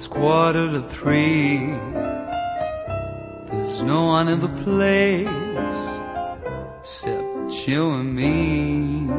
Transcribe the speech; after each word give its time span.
It's 0.00 0.08
quarter 0.08 0.66
to 0.72 0.80
three. 0.80 1.58
There's 3.50 3.82
no 3.82 4.06
one 4.06 4.28
in 4.28 4.40
the 4.40 4.48
place 4.64 5.28
except 6.80 7.68
you 7.68 7.90
and 7.90 8.14
me. 8.14 9.10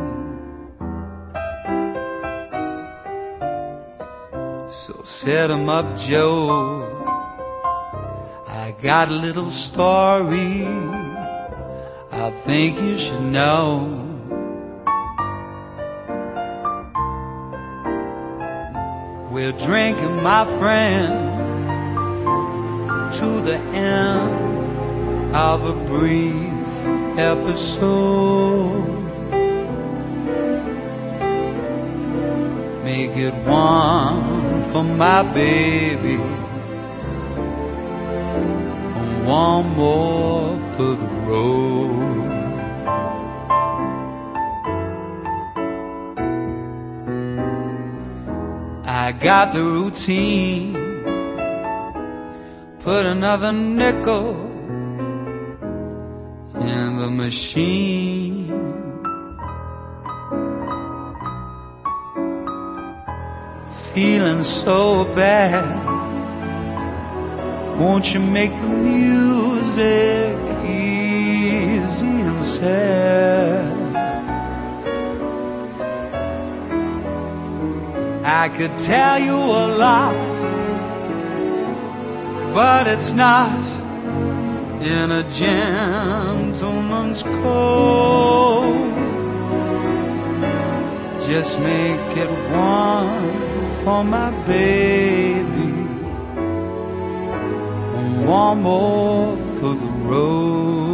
So 4.71 5.03
set 5.05 5.51
'em 5.51 5.69
up, 5.69 5.85
Joe. 5.99 6.89
I 8.47 8.73
got 8.81 9.09
a 9.09 9.17
little 9.27 9.51
story 9.51 10.65
I 12.25 12.31
think 12.43 12.81
you 12.81 12.97
should 12.97 13.27
know. 13.39 14.10
We're 19.31 19.53
drinking, 19.53 20.21
my 20.21 20.43
friend, 20.59 21.09
to 23.13 23.41
the 23.41 23.57
end 23.73 25.33
of 25.33 25.63
a 25.63 25.73
brief 25.87 26.35
episode. 27.17 28.89
Make 32.83 33.15
it 33.15 33.33
one 33.45 34.65
for 34.73 34.83
my 34.83 35.23
baby, 35.23 36.19
and 38.99 39.25
one 39.25 39.69
more 39.77 40.59
for 40.75 40.95
the 40.95 41.07
road. 41.25 42.40
I 49.03 49.11
got 49.11 49.51
the 49.51 49.63
routine. 49.63 50.73
Put 52.81 53.07
another 53.07 53.51
nickel 53.51 54.35
in 56.53 56.97
the 57.01 57.09
machine. 57.09 58.45
Feeling 63.91 64.43
so 64.43 65.05
bad. 65.15 65.65
Won't 67.79 68.13
you 68.13 68.19
make 68.19 68.51
the 68.51 68.67
music 68.67 70.50
I 78.43 78.49
could 78.49 78.75
tell 78.79 79.19
you 79.19 79.35
a 79.35 79.65
lot, 79.85 80.15
but 82.55 82.87
it's 82.87 83.13
not 83.13 83.61
in 84.81 85.11
a 85.11 85.23
gentleman's 85.29 87.21
code. 87.21 88.95
Just 91.29 91.59
make 91.59 92.17
it 92.17 92.31
one 92.51 93.83
for 93.83 94.03
my 94.03 94.31
baby, 94.47 95.71
and 97.99 98.27
one 98.27 98.63
more 98.63 99.37
for 99.59 99.75
the 99.75 99.91
road. 100.09 100.90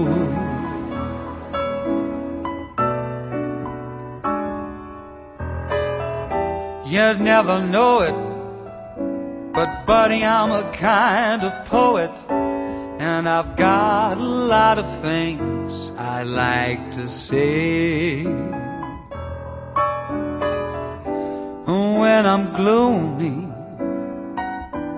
You'd 6.90 7.20
never 7.20 7.62
know 7.62 8.00
it, 8.00 8.16
but 9.52 9.86
buddy, 9.86 10.24
I'm 10.24 10.52
a 10.52 10.72
kind 10.72 11.44
of 11.44 11.66
poet, 11.66 12.18
and 12.30 13.28
I've 13.28 13.58
got 13.58 14.18
a 14.18 14.22
lot 14.22 14.80
of 14.80 15.02
things 15.02 15.92
I 15.98 16.24
like 16.24 16.90
to 16.92 17.06
say. 17.10 18.24
When 21.66 22.26
I'm 22.26 22.54
gloomy, 22.56 23.52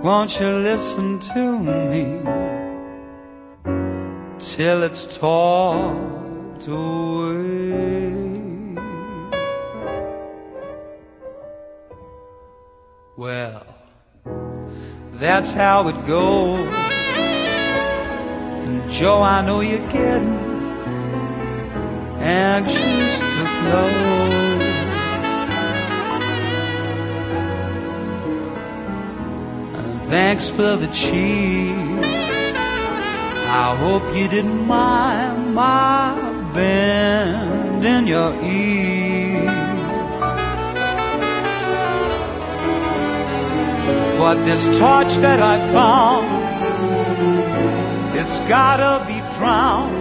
won't 0.04 0.40
you 0.40 0.48
listen 0.48 1.20
to 1.34 1.58
me 1.58 2.04
till 4.38 4.84
it's 4.84 5.18
talked 5.18 6.68
away? 6.68 7.99
Well, 13.20 13.66
that's 15.16 15.54
how 15.54 15.90
it 15.90 16.06
goes. 16.06 16.66
And 18.64 18.90
Joe, 18.90 19.22
I 19.22 19.46
know 19.46 19.60
you're 19.60 19.92
getting 19.92 20.40
anxious 22.22 23.20
to 23.20 23.44
close. 23.60 24.64
And 29.76 30.10
thanks 30.10 30.50
for 30.50 30.78
the 30.78 30.88
cheese. 30.88 31.76
I 33.52 33.76
hope 33.82 34.16
you 34.16 34.30
didn't 34.30 34.66
mind 34.66 35.54
my 35.54 36.52
bend 36.54 37.86
in 37.86 38.08
your 38.08 38.34
ear. 38.46 39.29
But 44.30 44.46
this 44.46 44.64
torch 44.78 45.14
that 45.26 45.42
I 45.42 45.58
found, 45.74 46.28
it's 48.16 48.40
gotta 48.42 49.04
be 49.08 49.18
drowned, 49.40 49.96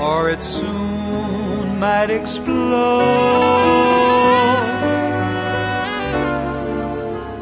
or 0.00 0.28
it 0.28 0.42
soon 0.42 1.78
might 1.78 2.10
explode. 2.10 3.04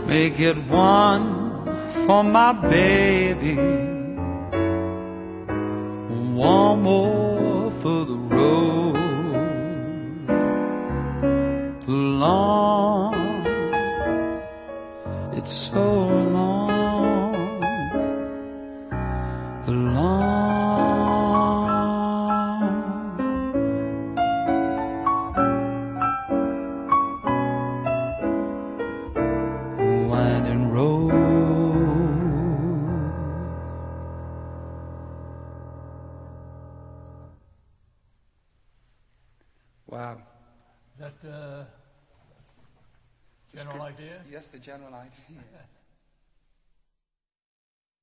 Make 0.07 0.39
it 0.39 0.59
one 0.69 1.65
for 2.05 2.23
my 2.23 2.53
baby, 2.53 3.57
one 6.35 6.83
more 6.83 7.42
it's 15.45 15.71
so 15.73 16.07
long, 16.37 17.61
the 19.67 19.73
long, 19.73 20.39
winding 30.09 30.71
road. 30.71 31.11
Wow. 39.89 40.19
That 40.99 41.15
uh, 41.29 41.65
general 43.55 43.83
idea? 43.83 44.21
Yes, 44.31 44.49
the 44.49 44.59
general 44.59 44.95
idea. 44.95 45.43